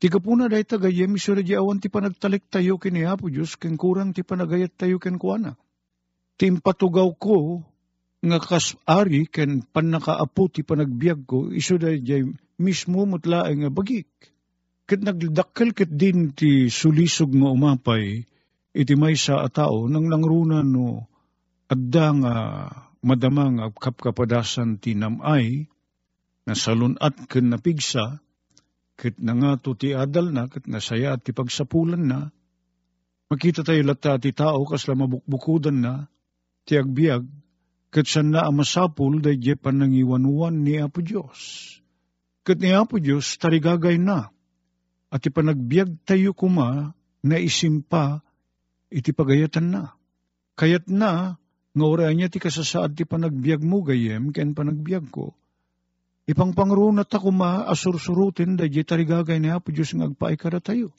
Ti 0.02 0.10
kapuna 0.10 0.50
dahi 0.50 0.66
tagayem 0.66 1.14
iso 1.14 1.38
di 1.38 1.54
awan 1.54 1.78
ti 1.78 1.86
panagtalik 1.86 2.50
tayo 2.50 2.74
kini 2.74 3.06
Apo 3.06 3.30
Diyos 3.30 3.54
ken 3.54 3.78
kurang 3.78 4.10
ti 4.10 4.26
panagayat 4.26 4.74
tayo 4.74 4.98
ken 4.98 5.22
kuana. 5.22 5.54
Ti 6.34 6.50
impatugaw 6.50 7.14
ko 7.14 7.62
nga 8.26 8.42
kas-ari 8.42 9.30
ken 9.30 9.62
panakaapo 9.70 10.50
ti 10.50 10.66
panagbiag 10.66 11.30
ko 11.30 11.54
iso 11.54 11.78
di 11.78 12.26
mismo 12.58 13.06
mutla 13.06 13.46
nga 13.46 13.70
bagik. 13.70 14.10
Ket 14.90 15.06
nagdakkel 15.06 15.70
ket 15.70 15.94
din 15.94 16.34
ti 16.34 16.66
sulisog 16.66 17.30
nga 17.30 17.54
umapay 17.54 18.26
iti 18.74 18.94
may 18.98 19.14
sa 19.14 19.46
tao 19.46 19.86
nang 19.86 20.10
nangruna 20.10 20.66
no 20.66 21.06
adda 21.70 22.06
nga 22.18 22.34
madamang 23.06 23.70
kapkapadasan 23.78 24.82
ti 24.82 24.98
namay 24.98 25.70
na 26.42 26.58
salunat 26.58 27.14
ken 27.30 27.54
napigsa 27.54 28.18
Kit 29.00 29.16
na 29.16 29.32
nga 29.32 29.56
to 29.56 29.72
ti 29.72 29.96
adal 29.96 30.28
na, 30.28 30.44
kit 30.52 30.68
nasaya 30.68 31.16
at 31.16 31.24
ti 31.24 31.32
pagsapulan 31.32 32.04
na, 32.04 32.28
makita 33.32 33.64
tayo 33.64 33.80
lata 33.80 34.20
ti 34.20 34.36
tao 34.36 34.68
kasla 34.68 34.92
mabukbukudan 34.92 35.80
na, 35.80 36.04
ti 36.68 36.76
agbiag, 36.76 37.24
kit 37.88 38.04
san 38.04 38.28
na 38.28 38.44
amasapul 38.44 39.24
day 39.24 39.40
je 39.40 39.56
panangiwanuan 39.56 40.60
ni 40.60 40.76
Apo 40.76 41.00
Diyos. 41.00 41.40
Kit 42.44 42.60
ni 42.60 42.76
Apo 42.76 43.00
Diyos 43.00 43.40
tarigagay 43.40 43.96
na, 43.96 44.28
at 45.10 45.20
ti 45.20 45.28
panagbiag 45.34 46.06
tayo 46.06 46.30
kuma 46.32 46.94
na 47.26 47.36
isimpa 47.36 48.22
iti 48.88 49.10
pagayatan 49.10 49.66
na. 49.74 49.84
Kayat 50.54 50.86
na, 50.86 51.36
nga 51.70 51.84
oray 51.86 52.14
niya 52.14 52.30
ti 52.30 52.38
kasasaad 52.42 52.94
ti 52.94 53.06
panagbiag 53.06 53.62
mo 53.62 53.82
gayem, 53.82 54.30
ken 54.34 54.54
panagbiag 54.54 55.10
ko, 55.10 55.34
Ipang 56.30 56.54
pangrunat 56.54 57.10
ako 57.10 57.34
maasursurutin 57.34 58.54
da 58.54 58.70
di 58.70 58.86
tarigagay 58.86 59.42
ni 59.42 59.50
Apo 59.50 59.74
Diyos 59.74 59.90
ng 59.98 60.14
agpaikara 60.14 60.62
tayo. 60.62 60.94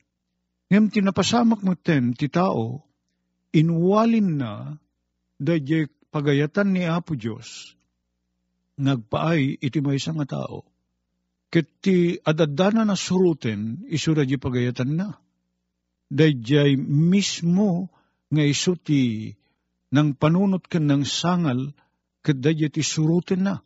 Ngem 0.68 0.92
tinapasamak 0.92 1.64
mo 1.64 1.72
ten 1.80 2.12
ti 2.12 2.28
tao, 2.28 2.84
inwalin 3.56 4.36
na 4.36 4.76
da 5.40 5.56
pagayatan 6.12 6.76
ni 6.76 6.84
Apo 6.84 7.16
Diyos, 7.16 7.80
nagpaay 8.76 9.64
iti 9.64 9.80
may 9.80 9.96
nga 10.04 10.28
tao. 10.28 10.68
Ket 11.52 11.68
ti 11.84 12.16
adadana 12.24 12.88
na 12.88 12.96
surutin, 12.96 13.84
isura 13.92 14.24
di 14.24 14.40
pagayatan 14.40 14.92
na. 14.96 15.20
Dayjay 16.08 16.80
mismo 16.80 17.92
nga 18.32 18.44
iso 18.48 18.80
ti 18.80 19.32
nang 19.92 20.16
panunot 20.16 20.64
ken 20.72 20.88
ng 20.88 21.04
sangal, 21.04 21.76
ket 22.24 22.40
dayjay 22.40 22.72
ti 22.72 22.80
surutin 22.80 23.44
na 23.44 23.60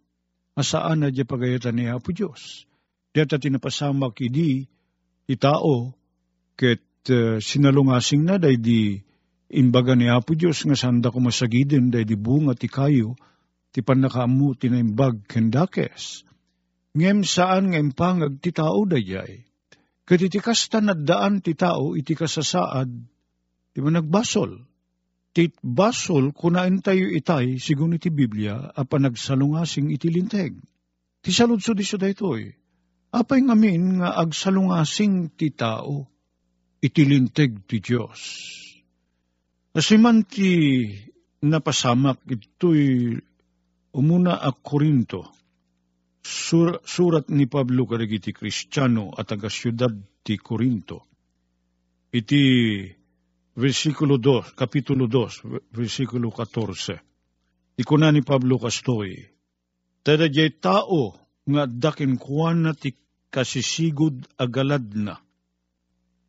asaan 0.56 1.06
na 1.06 1.12
di 1.12 1.22
pagayatan 1.28 1.76
ni 1.78 1.86
Apo 1.92 2.16
Diyos. 2.16 2.66
Diyata 3.12 3.38
tinapasamak 3.38 4.18
idi 4.24 4.66
itao 5.30 5.94
ket 6.56 6.84
uh, 7.12 7.38
sinalungasing 7.38 8.24
na 8.24 8.40
day 8.40 8.58
di 8.58 8.98
imbaga 9.52 9.94
ni 9.94 10.08
Apo 10.08 10.34
Diyos 10.34 10.64
nga 10.64 10.76
sanda 10.80 11.12
ko 11.12 11.20
masagiden 11.20 11.92
day 11.92 12.08
di 12.08 12.16
bunga 12.16 12.56
ti 12.56 12.72
kayo 12.72 13.20
ti 13.76 13.84
panakaamu 13.84 14.56
ti 14.56 14.72
naimbag 14.72 15.28
kendakes. 15.28 16.24
Ngem 16.96 17.28
saan 17.28 17.76
nga 17.76 17.80
impangag 17.80 18.40
ti 18.40 18.56
tao 18.56 18.88
dayay. 18.88 19.44
Ket 20.08 20.22
iti 20.22 20.40
ti 20.40 21.54
tao 21.60 21.86
iti 22.00 22.14
kasasaad 22.16 22.90
ti 23.76 23.80
nagbasol 23.84 24.64
Tit 25.36 25.52
basol 25.60 26.32
kunain 26.32 26.80
tayo 26.80 27.12
itay, 27.12 27.60
sigun 27.60 28.00
iti 28.00 28.08
Biblia, 28.08 28.72
apa 28.72 28.96
nagsalungasing 29.04 29.92
iti 29.92 30.08
linteg. 30.08 30.56
Ti 31.20 31.28
saludso 31.36 31.76
di 31.76 31.84
siya 31.84 32.00
daytoy. 32.00 32.56
Apay 33.12 33.44
ngamin 33.44 34.00
nga 34.00 34.16
agsalungasing 34.16 35.36
ti 35.36 35.52
tao, 35.52 36.08
iti 36.80 37.04
linteg 37.04 37.68
ti 37.68 37.84
Diyos. 37.84 38.22
Asiman 39.76 40.24
ti 40.24 40.88
napasamak 41.44 42.24
ito'y 42.32 43.20
umuna 43.92 44.40
a 44.40 44.56
Korinto, 44.56 45.36
sur, 46.26 46.82
surat 46.86 47.30
ni 47.30 47.46
Pablo 47.46 47.86
karigiti 47.86 48.34
Kristiyano 48.34 49.14
at 49.14 49.32
aga 49.32 49.50
siyudad 49.50 49.94
ti 50.26 50.42
Korinto. 50.42 51.06
Iti 52.10 52.42
versikulo 53.54 54.18
2, 54.18 54.58
kapitulo 54.58 55.06
2, 55.06 55.70
versikulo 55.70 56.34
14. 56.34 56.98
Ikuna 57.78 58.10
ni 58.12 58.26
Pablo 58.26 58.58
Castoy, 58.58 59.36
Tada 60.06 60.30
jay 60.30 60.54
tao 60.54 61.18
nga 61.50 61.66
dakin 61.66 62.22
kuwan 62.22 62.62
na 62.62 62.72
ti 62.78 62.94
kasisigod 63.34 64.22
agalad 64.38 64.86
na. 64.94 65.18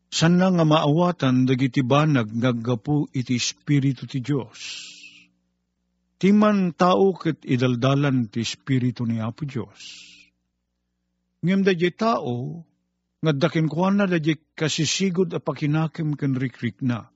San 0.09 0.40
nga 0.40 0.64
maawatan 0.64 1.44
dagiti 1.44 1.85
banag 1.85 2.32
naggapu 2.32 3.04
iti 3.12 3.37
Espiritu 3.37 4.09
ti 4.09 4.24
Diyos. 4.24 4.95
Timan 6.16 6.72
tao 6.72 7.12
ket 7.12 7.44
idaldalan 7.44 8.33
ti 8.33 8.40
Espiritu 8.40 9.05
ni 9.05 9.20
Apo 9.20 9.44
Diyos. 9.44 9.83
Ngem 11.44 11.61
da 11.61 11.76
tao, 11.92 12.64
nga 13.20 13.33
dakin 13.33 13.68
kuwan 13.68 14.00
na 14.00 14.07
da 14.09 14.18
kasisigod 14.57 15.37
a 15.37 15.40
pakinakim 15.40 16.16
ken 16.16 16.33
rikrik 16.35 16.81
na 16.81 17.12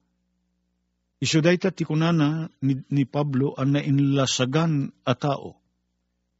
Isu 1.21 1.45
dayta 1.45 1.69
ti 1.69 1.85
kunana 1.85 2.49
ni, 2.65 2.81
ni 2.89 3.05
Pablo 3.05 3.53
ang 3.53 3.77
nainlasagan 3.77 4.89
a 5.05 5.13
tao. 5.13 5.61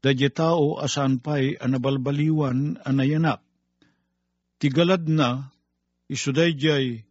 Dadya 0.01 0.33
tao 0.33 0.81
asan 0.81 1.21
pa'y 1.21 1.61
anabalbaliwan 1.61 2.81
anayanak. 2.81 3.45
Tigalad 4.57 5.05
na, 5.05 5.53
isu 6.09 6.33
dayjay 6.33 7.05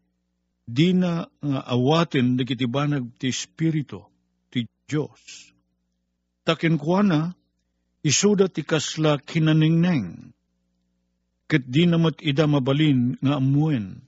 di 0.66 0.88
na 0.98 1.30
nga 1.38 1.60
awatin 1.70 2.34
nagitibanag 2.34 3.14
ti 3.22 3.30
Espiritu 3.30 4.10
Diyos. 4.90 5.55
Takin 6.42 6.74
kuana, 6.83 7.38
isuda 8.03 8.50
ti 8.50 8.66
kasla 8.66 9.22
kinaningneng. 9.22 10.35
Ket 11.46 11.62
di 11.70 11.87
namat 11.87 12.18
ida 12.26 12.50
mabalin 12.50 13.14
nga 13.22 13.38
amuen, 13.38 14.03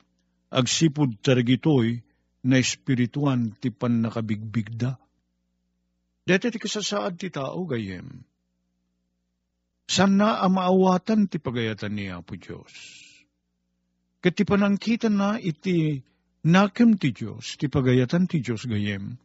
agsipud 0.51 1.23
tarigitoy, 1.23 2.03
na 2.43 2.59
espirituan 2.59 3.55
ti 3.63 3.71
pan 3.71 4.03
nakabigbigda. 4.03 4.99
Dete 6.27 6.51
ti 6.51 6.59
kasasaad 6.59 7.19
ti 7.19 7.31
tao 7.31 7.63
gayem. 7.67 8.27
Sana 9.87 10.43
ang 10.43 10.59
maawatan 10.59 11.27
ti 11.31 11.39
pagayatan 11.43 11.93
ni 11.95 12.11
Apo 12.11 12.39
Diyos. 12.39 12.73
Kat 14.23 14.35
ti 14.39 14.47
panangkitan 14.47 15.19
na 15.19 15.39
iti 15.39 15.99
nakim 16.47 16.95
ti 16.95 17.11
Diyos, 17.11 17.59
ti 17.59 17.67
pagayatan 17.67 18.31
ti 18.31 18.39
Diyos 18.39 18.67
gayem. 18.71 19.19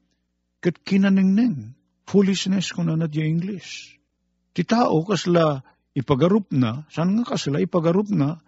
Kat 0.57 0.81
kinaningneng, 0.81 1.77
foolishness 2.09 2.73
ko 2.73 2.81
na 2.81 2.97
nadya 2.97 3.27
English. 3.27 3.99
Ti 4.57 4.65
tao 4.65 5.05
kasla 5.05 5.61
ipagarup 5.93 6.49
na, 6.49 6.85
saan 6.89 7.13
nga 7.17 7.25
kasla 7.35 7.61
ipagarup 7.61 8.09
na, 8.09 8.41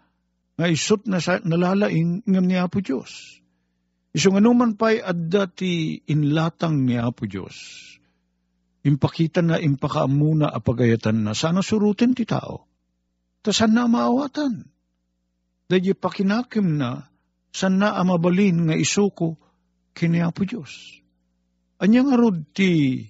nga 0.57 0.65
isot 0.67 1.05
na 1.05 1.21
sa, 1.21 1.37
nalalaing 1.39 2.25
ngam 2.25 2.45
ni 2.49 2.57
Apo 2.57 2.81
Diyos. 2.81 3.39
Isong 4.09 4.41
anuman 4.41 4.73
pa'y 4.73 5.05
adda 5.05 5.45
ti 5.45 6.01
inlatang 6.09 6.81
ni 6.83 6.97
Apo 6.97 7.29
Diyos. 7.29 7.85
Impakita 8.81 9.45
na 9.45 9.61
impakaamuna 9.61 10.49
apagayatan 10.49 11.21
na 11.21 11.37
sana 11.37 11.61
surutin 11.61 12.17
ti 12.17 12.25
tao. 12.25 12.65
Ta 13.45 13.53
sana 13.53 13.85
maawatan. 13.85 14.65
Dahil 15.69 15.93
pakinakim 15.93 16.81
na 16.81 17.05
sana 17.53 17.93
amabalin 18.01 18.65
nga 18.65 18.75
isuko 18.75 19.37
kini 19.93 20.25
Apo 20.25 20.41
Diyos. 20.43 20.99
Anya 21.79 22.03
nga 22.03 22.19
ti 22.51 23.07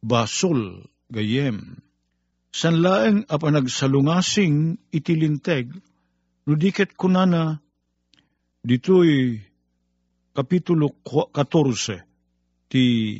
basol 0.00 0.80
gayem. 1.12 1.76
San 2.48 2.80
laeng 2.80 3.28
apa 3.28 3.52
nagsalungasing 3.52 4.80
itilinteg, 4.88 5.68
nudiket 6.48 6.96
kunana 6.96 7.60
dito'y 8.64 9.44
Kapitulo 10.32 11.02
14 11.02 12.70
ti 12.70 13.18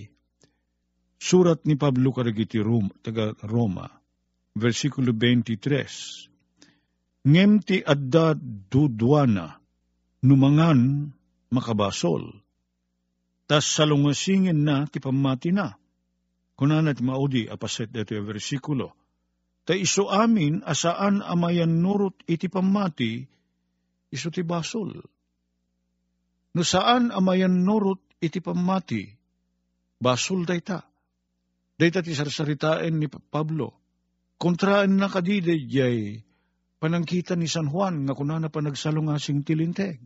surat 1.19 1.59
ni 1.67 1.75
Pablo 1.75 2.15
karagiti 2.15 2.63
Roma, 2.63 2.95
taga 3.03 3.35
Roma, 3.43 3.91
versikulo 4.55 5.11
23. 5.11 7.27
Ngem 7.27 7.59
ti 7.67 7.83
adda 7.83 8.39
dudwana, 8.71 9.59
numangan 10.23 11.11
makabasol. 11.51 12.39
Tas 13.49 13.65
salungasingin 13.65 14.61
na 14.61 14.85
ti 14.85 15.01
pamati 15.01 15.57
na. 15.57 15.73
Kunan 16.53 16.93
at 16.93 17.01
maudi 17.01 17.49
apaset 17.49 17.89
dito 17.89 18.13
versikulo. 18.21 18.93
Ta 19.65 19.73
iso 19.73 20.13
amin 20.13 20.61
asaan 20.69 21.25
amayan 21.25 21.81
nurot 21.81 22.21
iti 22.29 22.53
pamati, 22.53 23.25
iso 24.13 24.29
ti 24.29 24.45
basol. 24.45 25.01
No 26.53 26.61
saan 26.61 27.09
amayan 27.09 27.65
nurot 27.65 28.01
iti 28.21 28.45
pamati, 28.45 29.09
basol 29.97 30.45
dayta. 30.45 30.85
Dayta 31.79 32.03
ti 32.05 32.13
sarsaritain 32.13 33.01
ni 33.01 33.07
Pablo. 33.09 33.73
Kontraan 34.37 34.99
na 34.99 35.07
kadide 35.09 35.55
jay 35.69 36.21
panangkita 36.83 37.39
ni 37.39 37.47
San 37.47 37.71
Juan 37.71 38.05
nga 38.05 38.15
kunana 38.19 38.51
pa 38.51 38.61
nagsalungasing 38.61 39.47
tilinteg. 39.47 40.03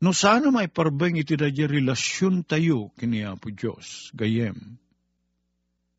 No 0.00 0.16
sana 0.16 0.48
may 0.48 0.64
parbeng 0.64 1.20
iti 1.20 1.36
dadya 1.36 1.68
relasyon 1.68 2.48
tayo 2.48 2.88
kini 2.96 3.20
Apo 3.20 3.52
Diyos, 3.52 4.08
gayem. 4.16 4.80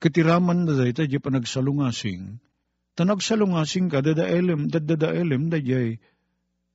Katiraman 0.02 0.66
na 0.66 0.74
dayta 0.74 1.06
di 1.06 1.22
panagsalungasing, 1.22 2.42
tanagsalungasing 2.98 3.94
ka 3.94 4.02
dadaelem, 4.02 4.74
dadadaelem 4.74 5.54
dadyay 5.54 6.02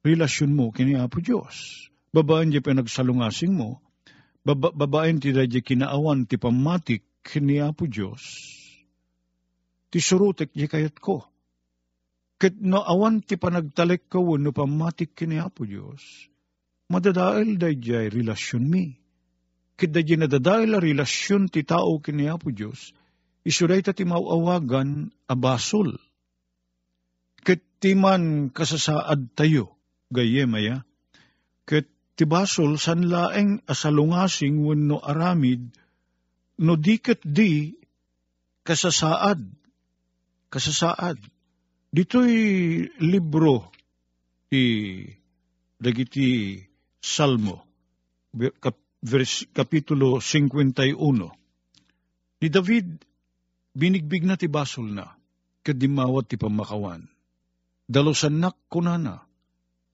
relasyon 0.07 0.55
mo 0.55 0.71
kini 0.71 0.95
Apo 0.95 1.19
Diyos. 1.19 1.91
Babaan 2.15 2.55
di 2.55 2.63
panagsalungasing 2.63 3.59
mo, 3.59 3.83
baba, 4.47 4.71
babaen 4.71 5.19
ti 5.19 5.35
dadya 5.35 5.67
kinaawan 5.67 6.31
ti 6.31 6.39
pamatik 6.39 7.03
kini 7.27 7.59
Apo 7.59 7.91
Diyos. 7.91 8.23
Ti 9.91 9.99
surutek 9.99 10.55
di 10.55 10.71
kayat 10.71 11.03
ko. 11.03 11.27
Ket 12.39 12.55
no 12.63 12.87
awan 12.87 13.19
ti 13.19 13.35
panagtalek 13.35 14.07
ka 14.07 14.23
no 14.23 14.55
pamatik 14.55 15.19
kini 15.19 15.43
Apo 15.43 15.67
Diyos 15.67 16.31
madadael 16.87 17.59
dayjay 17.59 18.11
relasyon 18.11 18.65
mi. 18.67 18.95
Kit 19.77 19.93
dayjay 19.93 20.19
nadadael 20.21 20.77
a 20.77 20.79
relasyon 20.81 21.53
ti 21.53 21.67
tao 21.67 21.99
kini 22.01 22.31
Apo 22.31 22.49
Diyos, 22.49 22.97
isuday 23.45 23.85
ta 23.85 23.93
ti 23.93 24.09
mauawagan 24.09 25.13
abasol. 25.29 25.99
Kit 27.45 27.63
ti 27.79 27.93
man 27.95 28.51
kasasaad 28.51 29.37
tayo, 29.37 29.77
gaye 30.11 30.49
maya, 30.49 30.83
kit 31.69 31.87
ti 32.17 32.25
basol 32.25 32.81
san 32.81 33.05
laeng 33.13 33.61
asalungasing 33.69 34.65
wenno 34.65 34.99
aramid, 35.05 35.69
no 36.59 36.75
diket 36.81 37.21
di 37.23 37.77
kasasaad, 38.65 39.45
kasasaad. 40.49 41.21
Dito'y 41.97 42.37
libro 43.01 43.73
ti 44.51 45.01
dagiti 45.81 46.61
Salmo, 47.01 47.67
Kapitulo 49.55 50.19
51. 50.19 50.93
Ni 52.43 52.49
David, 52.53 52.89
binigbig 53.77 54.25
na 54.25 54.37
ti 54.37 54.49
basol 54.49 54.93
na, 54.93 55.17
kadimawat 55.65 56.29
ti 56.29 56.37
pamakawan. 56.37 57.07
Dalosan 57.87 58.43
nak 58.43 58.59
kunana, 58.67 59.23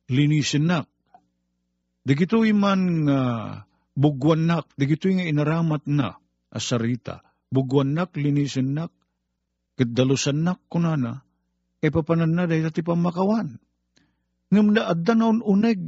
linisin 0.09 0.67
nak. 0.67 0.89
Dagito 2.03 2.43
man 2.57 3.07
nga 3.07 3.21
uh, 3.21 3.51
bugwan 3.95 4.49
nak, 4.49 4.67
dagito 4.75 5.07
nga 5.13 5.23
inaramat 5.29 5.87
na, 5.87 6.19
asarita, 6.51 7.23
bugwan 7.53 7.95
nak, 7.95 8.17
linisin 8.19 8.75
nak, 8.75 8.91
kadalosan 9.79 10.43
nak 10.43 10.59
kunana, 10.67 11.23
e 11.79 11.91
papanan 11.91 12.33
na 12.33 12.49
dahil 12.49 12.71
ti 12.75 12.83
pamakawan. 12.83 13.59
Ngam 14.53 14.67
na 14.73 14.89
adda 14.91 15.15
uneg, 15.47 15.81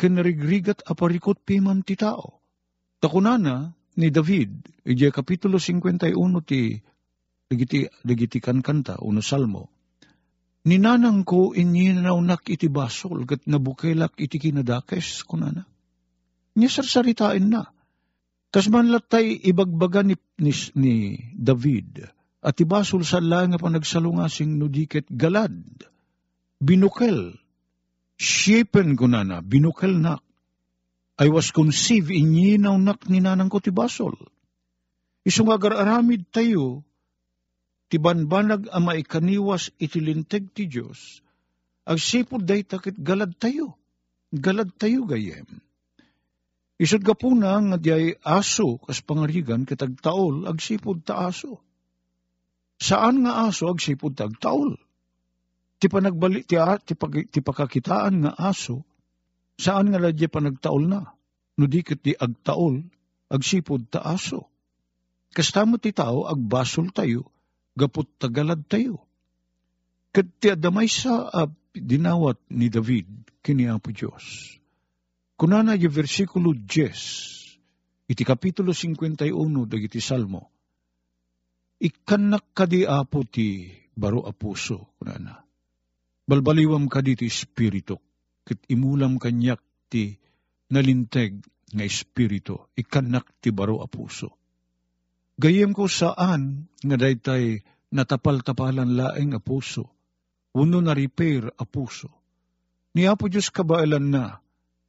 kinarigrigat 0.00 0.80
aparikot 0.88 1.44
piman 1.44 1.84
ti 1.84 2.00
tao. 2.00 2.40
Takunana 3.04 3.76
ni 4.00 4.08
David, 4.08 4.64
ije 4.88 5.12
kapitulo 5.12 5.60
51 5.60 6.16
ti 6.48 6.80
dagiti, 7.52 7.84
dagiti 8.00 8.40
kan 8.40 8.64
kanta, 8.64 8.96
uno 9.04 9.20
salmo, 9.20 9.68
Ninanang 10.60 11.24
ko 11.24 11.56
inyinaunak 11.56 12.44
iti 12.52 12.68
basol, 12.68 13.24
kat 13.24 13.48
nabukelak 13.48 14.12
iti 14.20 14.36
kinadakes, 14.36 15.24
kunana. 15.24 15.64
Niya 16.52 16.68
sarsaritain 16.68 17.48
na. 17.48 17.64
Tas 18.52 18.68
man 18.68 18.92
latay 18.92 19.40
ibagbaga 19.40 20.04
ni, 20.04 20.20
ni, 20.36 20.52
ni 20.76 20.94
David, 21.32 22.04
at 22.44 22.60
ibasol 22.60 23.08
sa 23.08 23.24
nga 23.24 23.56
panagsalungasing 23.56 24.60
nudiket 24.60 25.08
galad, 25.08 25.56
binukel, 26.60 27.40
Shapen 28.20 29.00
ko 29.00 29.08
na 29.08 29.24
na, 29.24 29.40
binukal 29.40 29.96
nak. 29.96 30.20
I 31.16 31.32
was 31.32 31.48
conceived 31.56 32.12
in 32.12 32.36
yinaw 32.36 32.76
nak 32.76 33.08
ni 33.08 33.24
nanang 33.24 33.48
ko 33.48 33.64
ti 33.64 33.72
basol. 33.72 34.12
Isong 35.24 35.48
agar-aramid 35.48 36.28
tayo, 36.28 36.84
ti 37.88 37.96
banbanag 37.96 38.68
ama 38.76 38.92
ikaniwas 38.96 39.72
itilinteg 39.80 40.52
ti 40.52 40.68
Diyos, 40.68 41.24
ag 41.88 41.96
sipod 41.96 42.44
day 42.44 42.60
takit 42.60 43.00
galad 43.00 43.40
tayo. 43.40 43.80
Galad 44.30 44.76
tayo 44.76 45.08
gayem. 45.08 45.48
Isod 46.80 47.04
ka 47.04 47.16
po 47.16 47.32
na 47.32 47.56
nga 47.60 47.76
diay 47.76 48.16
aso 48.24 48.80
kas 48.80 49.04
pangarigan 49.04 49.68
kitag 49.68 49.96
taol 50.00 50.48
ag 50.48 50.60
sipod 50.60 51.04
ta 51.04 51.28
aso. 51.28 51.60
Saan 52.80 53.24
nga 53.24 53.48
aso 53.48 53.68
ag 53.68 53.80
sipod 53.80 54.16
tag 54.16 54.36
taol? 54.40 54.76
Ti 55.80 55.88
panagbali 55.88 56.44
ti, 56.44 56.60
ti, 56.60 56.92
pag, 56.92 57.12
ti 57.32 57.40
pakakitaan 57.40 58.14
nga 58.28 58.32
aso, 58.36 58.84
saan 59.56 59.88
nga 59.88 59.96
ladya 59.96 60.28
panagtaol 60.28 60.84
na? 60.84 61.16
No 61.56 61.64
di 61.64 61.80
ti 61.80 62.12
agtaol, 62.12 62.84
agsipod 63.32 63.88
ta 63.88 64.04
aso. 64.04 64.52
Kastamo 65.32 65.80
ti 65.80 65.96
tao, 65.96 66.28
agbasol 66.28 66.92
tayo, 66.92 67.32
gapot 67.72 68.04
tagalad 68.20 68.60
tayo. 68.68 69.08
Kat 70.12 70.28
ti 70.36 70.52
adamay 70.52 70.90
sa 70.90 71.32
uh, 71.32 71.48
dinawat 71.72 72.36
ni 72.52 72.68
David, 72.68 73.40
kini 73.40 73.70
Apo 73.70 73.94
Diyos. 73.94 74.58
Kunana 75.40 75.78
yung 75.80 75.94
versikulo 75.96 76.52
10, 76.52 78.12
iti 78.12 78.22
kapitulo 78.26 78.76
51, 78.76 79.32
dagiti 79.64 80.02
salmo, 80.02 80.52
ikanak 81.80 82.52
kadi 82.52 82.84
apo 82.84 83.24
ti 83.24 83.72
baro 83.96 84.20
apuso, 84.28 85.00
kunana 85.00 85.49
Balbaliwam 86.30 86.86
ka 86.86 87.02
diti 87.02 87.26
espiritu, 87.26 87.98
kit 88.46 88.62
imulam 88.70 89.18
kanyak 89.18 89.58
ti 89.90 90.14
nalinteg 90.70 91.42
nga 91.74 91.82
espiritu, 91.82 92.70
ikanak 92.78 93.26
ti 93.42 93.50
baro 93.50 93.82
a 93.82 93.90
puso. 93.90 94.38
Gayem 95.42 95.74
ko 95.74 95.90
saan 95.90 96.70
nga 96.86 96.94
daytay 96.94 97.66
natapal-tapalan 97.90 98.94
laeng 98.94 99.34
a 99.34 99.42
puso, 99.42 99.90
uno 100.54 100.78
na 100.78 100.94
repair 100.94 101.50
a 101.50 101.66
puso. 101.66 102.14
Ni 102.94 103.10
Apo 103.10 103.26
Diyos 103.26 103.50
kabailan 103.50 104.14
na, 104.14 104.38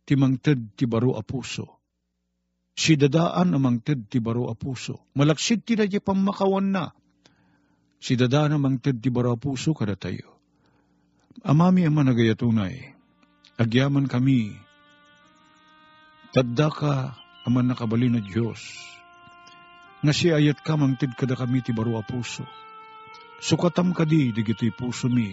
ti 0.06 0.14
mangted 0.14 0.78
ti 0.78 0.86
baro 0.86 1.18
a 1.18 1.26
puso. 1.26 1.82
Si 2.78 2.94
dadaan 3.02 3.58
amang 3.58 3.82
ted 3.82 4.14
ti 4.14 4.22
baro 4.22 4.46
a 4.46 4.54
puso. 4.54 5.10
Malaksid 5.18 5.66
ti 5.66 5.74
na 5.74 5.90
pamakawan 5.90 6.70
na. 6.70 6.86
Si 7.98 8.14
dadaan 8.14 8.62
amang 8.62 8.78
ted 8.78 9.02
ti 9.02 9.10
baro 9.10 9.34
a 9.34 9.38
puso 9.42 9.74
kada 9.74 9.98
tayo 9.98 10.31
Amami 11.40 11.88
ang 11.88 11.96
managayatunay, 11.96 12.92
agyaman 13.56 14.04
kami, 14.04 14.52
tadda 16.36 16.68
ka 16.68 17.16
aman 17.48 17.72
nakabali 17.72 18.12
na 18.12 18.20
Diyos, 18.20 18.60
nga 20.04 20.12
si 20.12 20.28
ayat 20.28 20.60
ka 20.60 20.76
mangtid 20.76 21.16
kada 21.16 21.40
kami 21.40 21.64
ti 21.64 21.72
baro 21.72 21.96
a 21.96 22.04
puso. 22.04 22.44
Sukatam 23.40 23.96
kadi 23.96 24.36
digiti 24.36 24.76
puso 24.76 25.08
mi, 25.08 25.32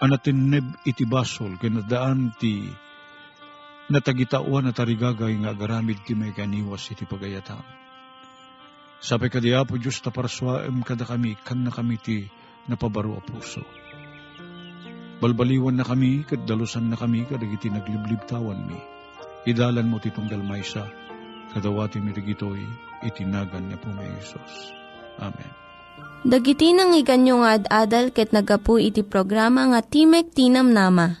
anatin 0.00 0.48
neb 0.48 0.64
iti 0.88 1.04
basol, 1.04 1.60
kinadaan 1.60 2.32
ti 2.40 2.64
natagitauan 3.92 4.66
na 4.66 4.72
tarigagay 4.72 5.36
nga 5.44 5.52
agaramid 5.52 6.00
ti 6.08 6.16
may 6.16 6.32
kaniwas 6.32 6.88
iti 6.88 7.04
pagayatam. 7.04 7.60
Sabi 9.04 9.28
kadi 9.28 9.52
Apo 9.52 9.76
Diyos 9.76 10.00
ta 10.00 10.08
paraswaem 10.08 10.80
kada 10.80 11.04
kami, 11.04 11.36
kan 11.44 11.60
na 11.60 11.68
kami 11.68 12.00
ti 12.00 12.24
napabaro 12.72 13.20
a 13.20 13.22
puso 13.22 13.85
Balbaliwan 15.16 15.80
na 15.80 15.84
kami, 15.84 16.28
kaddalusan 16.28 16.92
na 16.92 16.96
kami, 17.00 17.24
kadagiti 17.24 17.72
nagliblib 17.72 18.28
tawan 18.28 18.68
mi. 18.68 18.76
Idalan 19.48 19.88
mo 19.88 19.96
titong 19.96 20.28
dalmaysa, 20.28 20.84
kadawati 21.56 22.04
mi 22.04 22.12
rigitoy, 22.12 22.60
itinagan 23.00 23.64
niya 23.64 23.80
po 23.80 23.88
may 23.96 24.12
Isos. 24.20 24.76
Amen. 25.16 25.48
Dagiti 26.20 26.76
nang 26.76 26.92
iganyo 26.92 27.40
nga 27.40 27.56
ad-adal 27.56 28.12
ket 28.12 28.36
nagapu 28.36 28.76
iti 28.76 29.00
programa 29.00 29.64
nga 29.72 29.80
Timek 29.80 30.36
Tinam 30.36 30.76
Nama. 30.76 31.16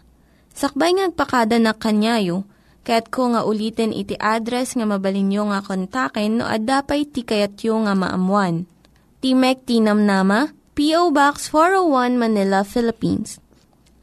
Sakbay 0.52 1.00
ngagpakada 1.00 1.56
na 1.56 1.72
kanyayo, 1.72 2.44
ket 2.84 3.08
ko 3.08 3.32
nga 3.32 3.48
ulitin 3.48 3.96
iti 3.96 4.12
address 4.20 4.76
nga 4.76 4.84
mabalinyo 4.84 5.48
nga 5.56 5.64
kontaken 5.64 6.42
no 6.42 6.44
ad-dapay 6.44 7.08
tikayatyo 7.08 7.88
nga 7.88 7.96
maamuan. 7.96 8.68
Timek 9.24 9.64
Tinam 9.64 10.04
Nama, 10.04 10.52
P.O. 10.76 11.16
Box 11.16 11.48
401 11.48 12.20
Manila, 12.20 12.60
Philippines 12.60 13.45